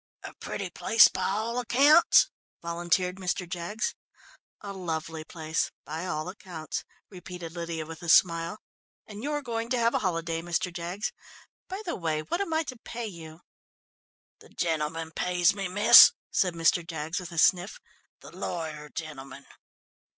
[0.23, 2.31] "A pretty place by all accounts,"
[2.63, 3.47] volunteered Mr.
[3.47, 3.93] Jaggs.
[4.61, 8.57] "A lovely place by all accounts," repeated Lydia with a smile.
[9.05, 10.73] "And you're going to have a holiday, Mr.
[10.73, 11.13] Jaggs.
[11.67, 13.41] By the way, what am I to pay you?"
[14.39, 16.83] "The gentleman pays me, miss," said Mr.
[16.83, 17.79] Jaggs with a sniff.
[18.21, 19.45] "The lawyer gentleman."